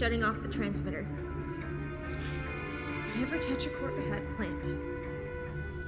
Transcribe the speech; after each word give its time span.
shutting 0.00 0.24
off 0.24 0.40
the 0.40 0.48
transmitter. 0.48 1.02
Whatever 3.12 3.36
Tetracorp 3.36 4.08
had 4.08 4.30
planned, 4.30 4.64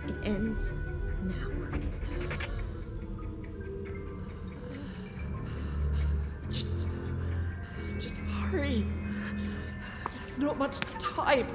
it 0.06 0.14
ends 0.28 0.74
now. 1.22 1.48
Just. 6.50 6.86
Just 7.98 8.18
hurry. 8.18 8.86
There's 10.20 10.38
not 10.38 10.58
much 10.58 10.80
time. 10.98 11.46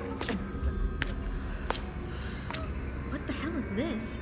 What 3.12 3.28
the 3.28 3.34
hell 3.34 3.55
is 3.55 3.72
this? 3.73 4.17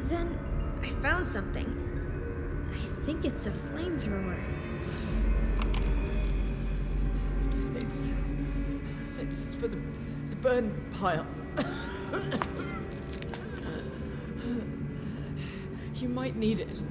Zen, 0.00 0.36
I 0.82 0.88
found 1.00 1.24
something. 1.24 1.68
I 2.72 3.04
think 3.04 3.24
it's 3.24 3.46
a 3.46 3.52
flamethrower. 3.52 4.61
It's 9.32 9.54
for 9.54 9.66
the, 9.66 9.78
the 10.28 10.36
burn 10.42 10.70
pile. 10.90 11.26
you 15.96 16.08
might 16.10 16.36
need 16.36 16.60
it. 16.60 16.82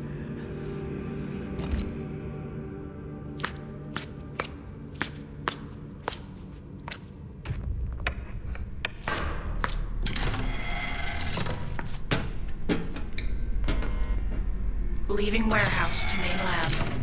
Leaving 15.07 15.47
warehouse 15.47 16.05
to 16.05 16.17
main 16.17 16.37
lab. 16.37 17.00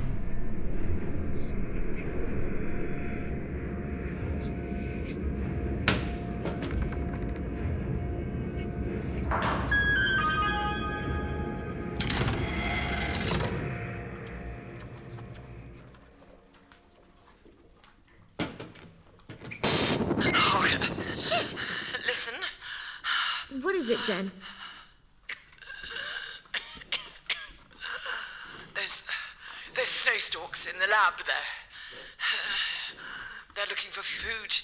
Is 23.79 23.91
it, 23.91 24.01
Zen? 24.01 24.33
there's 28.75 29.05
there's 29.75 29.89
snow 29.89 30.17
stalks 30.17 30.67
in 30.67 30.77
the 30.81 30.87
lab 30.89 31.15
there. 31.19 31.37
They're 33.55 33.67
looking 33.69 33.93
for 33.93 34.03
food. 34.03 34.61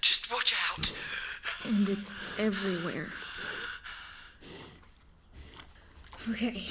Just 0.00 0.30
watch 0.32 0.54
out. 0.70 0.92
And 1.64 1.88
it's 1.88 2.14
everywhere. 2.38 3.06
Okay. 6.30 6.66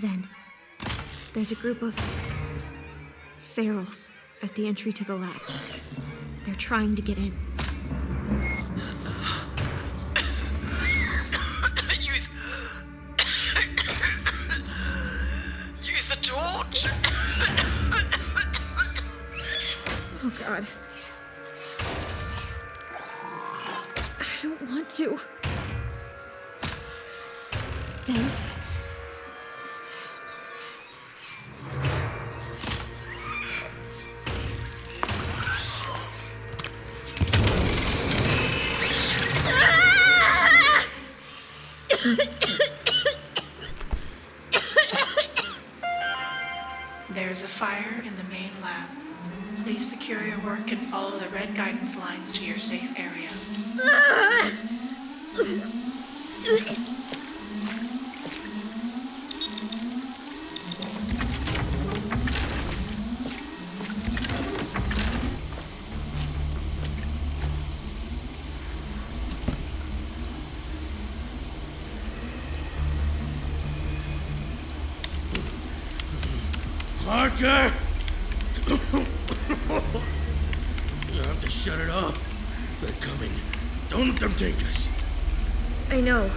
Zen, 0.00 0.26
there's 1.34 1.50
a 1.50 1.54
group 1.56 1.82
of 1.82 1.94
ferals 3.54 4.08
at 4.42 4.54
the 4.54 4.66
entry 4.66 4.94
to 4.94 5.04
the 5.04 5.14
lab. 5.14 5.42
They're 6.46 6.54
trying 6.54 6.96
to 6.96 7.02
get 7.02 7.18
in. 7.18 7.24
Use 12.00 12.30
use 15.82 16.08
the 16.08 16.16
torch. 16.22 16.86
Oh 20.22 20.32
god. 20.46 20.66
I 24.18 24.24
don't 24.42 24.62
want 24.70 24.88
to. 24.90 25.18
Zen? 27.98 28.49
There's 47.10 47.42
a 47.42 47.48
fire 47.48 48.00
in 48.02 48.16
the 48.16 48.24
main 48.30 48.50
lab. 48.62 48.88
Please 49.64 49.86
secure 49.90 50.22
your 50.24 50.38
work 50.38 50.72
and 50.72 50.78
follow 50.78 51.18
the 51.18 51.28
red 51.28 51.54
guidance 51.54 51.98
lines 51.98 52.32
to 52.38 52.44
your 52.46 52.56
safe 52.56 52.98
area. 52.98 53.28
Harker! 77.40 77.74
you 81.12 81.22
have 81.22 81.40
to 81.40 81.48
shut 81.48 81.80
it 81.80 81.88
off. 81.88 82.80
They're 82.82 82.92
coming. 83.00 83.30
Don't 83.88 84.10
let 84.10 84.20
them 84.20 84.34
take 84.34 84.56
us. 84.68 84.88
I 85.90 86.02
know. 86.02 86.30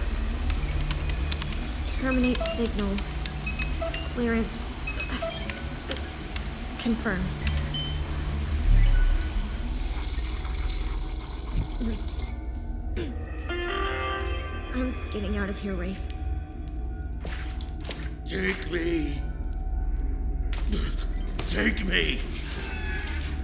Terminate 2.00 2.38
signal. 2.38 2.88
Clearance. 4.14 4.66
Confirm. 6.82 7.20
I'm 14.74 14.94
getting 15.12 15.36
out 15.36 15.50
of 15.50 15.58
here, 15.58 15.74
Rafe. 15.74 16.00
Take 18.26 18.70
me. 18.70 19.20
Take 21.48 21.84
me. 21.84 22.18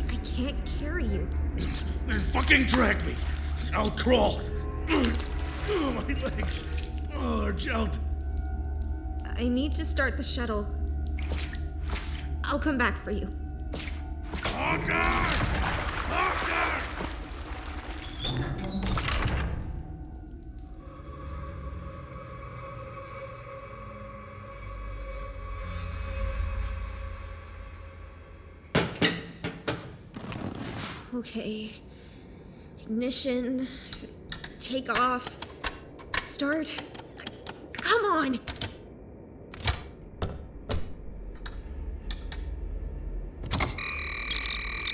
I 0.08 0.16
can't 0.24 0.56
carry 0.78 1.04
you. 1.04 1.28
Then 2.06 2.20
fucking 2.20 2.64
drag 2.64 3.04
me. 3.04 3.14
I'll 3.74 3.90
crawl. 3.90 4.40
Oh, 4.88 5.92
my 5.92 6.14
legs. 6.22 6.64
Oh, 7.14 7.42
they're 7.42 7.52
gelled. 7.52 7.98
I 9.36 9.48
need 9.48 9.74
to 9.76 9.84
start 9.84 10.16
the 10.16 10.22
shuttle. 10.22 10.66
I'll 12.44 12.58
come 12.58 12.76
back 12.76 12.96
for 13.04 13.10
you. 13.10 13.28
Harker! 14.42 14.92
Harker! 16.12 17.06
Okay. 31.12 31.72
Ignition. 32.82 33.66
Take 34.60 34.88
off. 34.88 35.36
Start. 36.20 36.72
Come 37.72 38.04
on! 38.04 38.40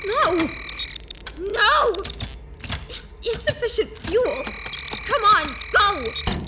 No! 0.07 0.49
No! 1.39 1.95
It's 2.89 3.05
insufficient 3.35 3.99
fuel! 3.99 4.43
Come 5.05 5.25
on, 5.25 5.55
go! 5.73 6.46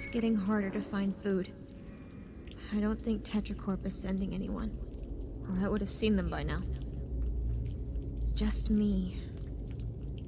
It's 0.00 0.06
getting 0.06 0.34
harder 0.34 0.70
to 0.70 0.80
find 0.80 1.14
food. 1.14 1.52
I 2.74 2.80
don't 2.80 3.04
think 3.04 3.22
Tetracorp 3.22 3.84
is 3.84 3.94
sending 3.94 4.32
anyone, 4.32 4.74
or 5.46 5.62
I 5.62 5.68
would 5.68 5.82
have 5.82 5.90
seen 5.90 6.16
them 6.16 6.30
by 6.30 6.42
now. 6.42 6.62
It's 8.16 8.32
just 8.32 8.70
me 8.70 9.18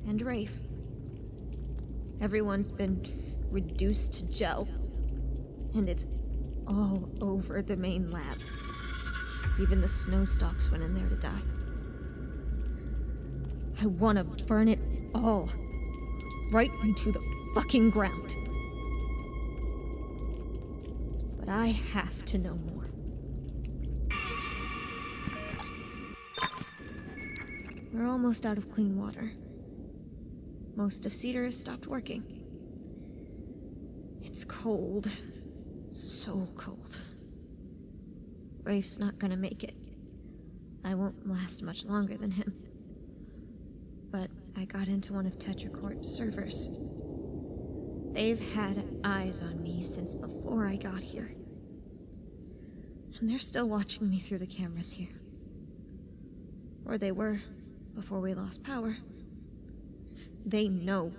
and 0.07 0.21
Rafe. 0.21 0.61
Everyone's 2.21 2.71
been 2.71 3.03
reduced 3.51 4.13
to 4.13 4.31
gel, 4.31 4.69
and 5.75 5.89
it's 5.89 6.07
all 6.67 7.09
over 7.23 7.63
the 7.63 7.79
main 7.79 8.11
lab. 8.11 8.37
Even 9.59 9.81
the 9.81 9.89
snow 9.89 10.27
stalks 10.27 10.71
went 10.71 10.83
in 10.83 10.95
there 10.95 11.09
to 11.09 11.17
die. 11.17 11.43
I 13.81 13.87
want 13.87 14.19
to 14.19 14.25
burn 14.45 14.69
it 14.69 14.81
all 15.15 15.49
right 16.53 16.71
into 16.83 17.11
the 17.11 17.23
fucking 17.55 17.89
ground. 17.89 18.37
I 21.53 21.67
have 21.93 22.25
to 22.25 22.39
know 22.39 22.55
more. 22.55 22.89
We're 27.93 28.07
almost 28.07 28.47
out 28.47 28.57
of 28.57 28.71
clean 28.71 28.97
water. 28.97 29.33
Most 30.75 31.05
of 31.05 31.13
Cedar 31.13 31.45
has 31.45 31.61
stopped 31.61 31.87
working. 31.87 32.25
It's 34.23 34.47
cold. 34.47 35.11
So 35.91 36.49
cold. 36.57 36.99
Rafe's 38.63 38.99
not 38.99 39.19
gonna 39.19 39.37
make 39.37 39.63
it. 39.63 39.75
I 40.87 40.95
won't 40.95 41.29
last 41.29 41.63
much 41.63 41.85
longer 41.85 42.17
than 42.17 42.31
him. 42.31 42.55
But 44.11 44.31
I 44.57 44.65
got 44.65 44.89
into 44.89 45.13
one 45.13 45.27
of 45.27 45.39
Tetracorp's 45.39 46.09
servers. 46.09 46.71
They've 48.15 48.41
had 48.55 48.83
eyes 49.05 49.43
on 49.43 49.63
me 49.63 49.83
since 49.83 50.15
before 50.15 50.67
I 50.67 50.77
got 50.77 51.01
here. 51.01 51.31
And 53.23 53.31
they're 53.31 53.39
still 53.39 53.69
watching 53.69 54.11
me 54.11 54.19
through 54.19 54.39
the 54.39 54.49
cameras 54.49 54.91
here. 54.91 55.07
Or 56.85 56.99
they 56.99 57.13
were 57.13 57.39
before 57.95 58.19
we 58.19 58.35
lost 58.35 58.65
power. 58.65 58.97
They 60.45 60.67
know 60.67 61.13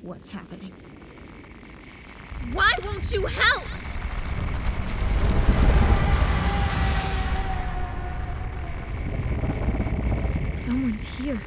what's 0.00 0.30
happening. 0.30 0.72
Why 2.52 2.70
won't 2.84 3.10
you 3.10 3.26
help? 3.26 3.64
Someone's 10.60 11.08
here. 11.16 11.40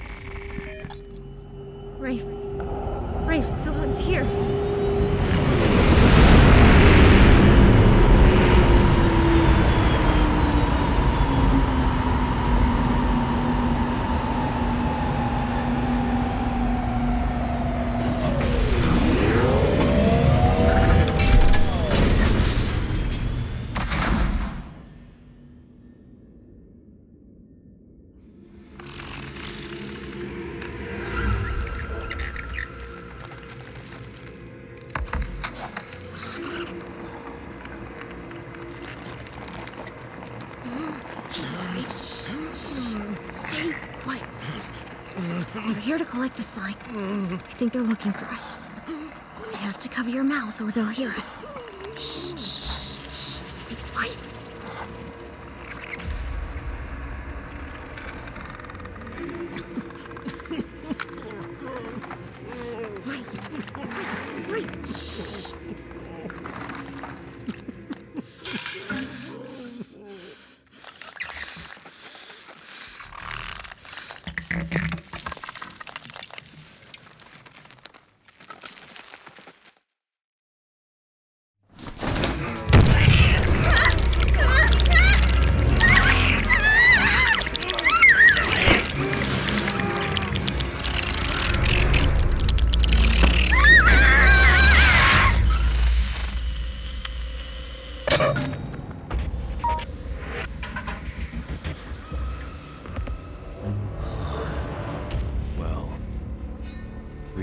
We're 45.54 45.74
here 45.74 45.98
to 45.98 46.06
collect 46.06 46.36
the 46.38 46.44
sign. 46.44 46.76
I 46.96 47.38
think 47.56 47.74
they're 47.74 47.82
looking 47.82 48.14
for 48.14 48.26
us. 48.26 48.58
You 48.88 49.58
have 49.58 49.78
to 49.80 49.90
cover 49.90 50.10
your 50.10 50.24
mouth 50.24 50.62
or 50.62 50.72
they'll 50.72 50.86
hear 50.86 51.10
us. 51.10 51.44
Shh, 51.98 52.61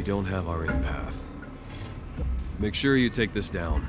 don't 0.08 0.24
have 0.24 0.48
our 0.48 0.64
empath. 0.64 1.12
Make 2.58 2.74
sure 2.74 2.96
you 2.96 3.10
take 3.10 3.30
this 3.30 3.50
down. 3.50 3.86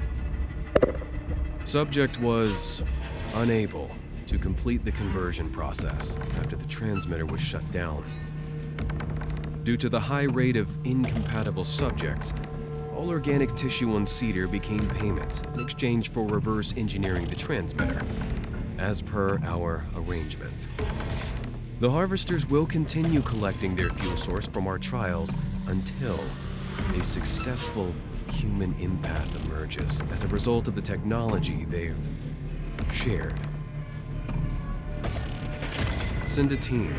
Subject 1.63 2.19
was 2.19 2.83
unable 3.35 3.89
to 4.27 4.38
complete 4.38 4.83
the 4.83 4.91
conversion 4.91 5.49
process 5.49 6.17
after 6.38 6.57
the 6.57 6.65
transmitter 6.65 7.25
was 7.25 7.39
shut 7.39 7.63
down. 7.71 8.03
Due 9.63 9.77
to 9.77 9.88
the 9.88 9.97
high 9.97 10.23
rate 10.23 10.57
of 10.57 10.67
incompatible 10.83 11.63
subjects, 11.63 12.33
all 12.93 13.09
organic 13.09 13.55
tissue 13.55 13.95
on 13.95 14.05
Cedar 14.05 14.45
became 14.45 14.85
payment 14.89 15.47
in 15.53 15.61
exchange 15.61 16.09
for 16.09 16.25
reverse 16.25 16.73
engineering 16.75 17.29
the 17.29 17.35
transmitter, 17.35 18.01
as 18.77 19.01
per 19.01 19.39
our 19.45 19.85
arrangement. 19.95 20.67
The 21.79 21.89
harvesters 21.89 22.45
will 22.45 22.65
continue 22.65 23.21
collecting 23.21 23.73
their 23.73 23.89
fuel 23.89 24.17
source 24.17 24.49
from 24.49 24.67
our 24.67 24.77
trials 24.77 25.33
until 25.69 26.19
a 26.97 27.03
successful 27.03 27.93
human 28.31 28.73
empath 28.75 29.45
emerges 29.45 30.01
as 30.11 30.23
a 30.23 30.27
result 30.27 30.67
of 30.67 30.75
the 30.75 30.81
technology 30.81 31.65
they've 31.65 32.09
shared. 32.91 33.39
Send 36.25 36.51
a 36.51 36.57
team. 36.57 36.95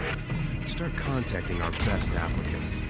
Start 0.67 0.97
contacting 0.97 1.61
our 1.63 1.73
best 1.73 2.15
applicants. 2.15 2.85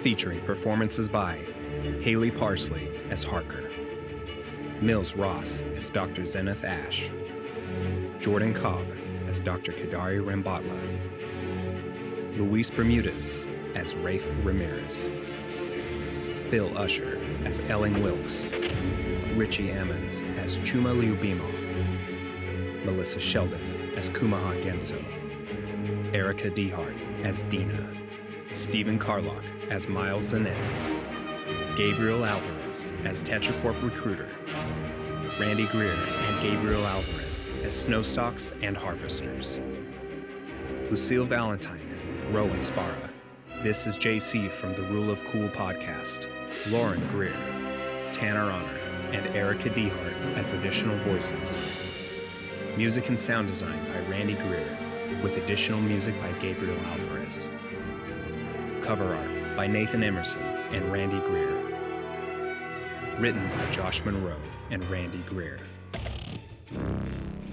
Featuring 0.00 0.40
performances 0.46 1.08
by 1.10 1.38
Haley 2.00 2.30
Parsley 2.30 2.90
as 3.10 3.22
Harker, 3.22 3.70
Mills 4.80 5.14
Ross 5.14 5.62
as 5.76 5.90
Dr. 5.90 6.24
Zenith 6.24 6.64
Ash, 6.64 7.10
Jordan 8.18 8.54
Cobb 8.54 8.86
as 9.26 9.42
Dr. 9.42 9.72
Kadari 9.72 10.22
Rambatla, 10.24 10.78
Luis 12.38 12.70
Bermudez 12.70 13.44
as 13.74 13.94
Rafe 13.96 14.26
Ramirez, 14.42 15.10
Phil 16.48 16.76
Usher 16.78 17.20
as 17.44 17.60
Elling 17.68 18.02
Wilkes, 18.02 18.48
Richie 19.34 19.68
Ammons 19.68 20.22
as 20.38 20.58
Chuma 20.60 20.94
Liubimov, 20.98 22.84
Melissa 22.86 23.20
Sheldon 23.20 23.92
as 23.96 24.08
Kumaha 24.08 24.62
Genso, 24.64 24.98
Erica 26.14 26.50
Dehart 26.50 26.96
as 27.22 27.44
Dina, 27.44 27.86
Stephen 28.54 28.98
Carlock 28.98 29.44
as 29.70 29.86
Miles 29.88 30.34
Zanetti, 30.34 30.56
Gabriel 31.76 32.24
Alvarez 32.24 32.92
as 33.04 33.22
Tetracorp 33.22 33.80
Recruiter, 33.80 34.28
Randy 35.38 35.66
Greer 35.68 35.92
and 35.92 36.42
Gabriel 36.42 36.84
Alvarez 36.84 37.48
as 37.62 37.74
Snowstalks 37.74 38.52
and 38.60 38.76
Harvesters, 38.76 39.60
Lucille 40.90 41.26
Valentine, 41.26 41.80
Rowan 42.32 42.58
Spara. 42.58 43.08
This 43.62 43.86
is 43.86 43.96
JC 43.96 44.50
from 44.50 44.74
the 44.74 44.82
Rule 44.82 45.10
of 45.10 45.24
Cool 45.26 45.48
podcast, 45.50 46.26
Lauren 46.66 47.06
Greer, 47.08 47.36
Tanner 48.10 48.50
Honor, 48.50 48.78
and 49.12 49.26
Erica 49.28 49.70
Dehart 49.70 50.36
as 50.36 50.54
additional 50.54 50.96
voices. 51.04 51.62
Music 52.76 53.08
and 53.08 53.18
sound 53.18 53.46
design 53.46 53.84
by 53.92 54.00
Randy 54.10 54.34
Greer, 54.34 54.76
with 55.22 55.36
additional 55.36 55.80
music 55.80 56.20
by 56.20 56.32
Gabriel 56.40 56.78
Alvarez 56.86 57.48
cover 58.90 59.14
art 59.14 59.56
by 59.56 59.68
Nathan 59.68 60.02
Emerson 60.02 60.42
and 60.42 60.90
Randy 60.90 61.20
Greer. 61.20 61.54
Written 63.20 63.48
by 63.56 63.70
Josh 63.70 64.04
Monroe 64.04 64.34
and 64.72 64.84
Randy 64.90 65.22
Greer. 65.28 65.60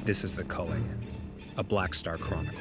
This 0.03 0.24
is 0.24 0.36
The 0.36 0.44
Culling, 0.46 0.84
a 1.58 1.63
Black 1.63 1.94
Star 1.94 2.17
Chronicle. 2.17 2.58